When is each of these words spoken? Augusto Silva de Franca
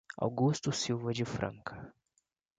Augusto 0.17 0.71
Silva 0.71 1.13
de 1.13 1.23
Franca 1.23 1.93